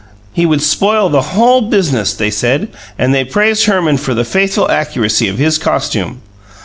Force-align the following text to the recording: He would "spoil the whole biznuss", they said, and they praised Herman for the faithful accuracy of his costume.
He 0.33 0.47
would 0.47 0.63
"spoil 0.63 1.09
the 1.09 1.21
whole 1.21 1.69
biznuss", 1.69 2.17
they 2.17 2.31
said, 2.31 2.69
and 2.97 3.13
they 3.13 3.23
praised 3.23 3.65
Herman 3.67 3.97
for 3.97 4.15
the 4.15 4.25
faithful 4.25 4.67
accuracy 4.71 5.27
of 5.27 5.37
his 5.37 5.59
costume. 5.59 6.23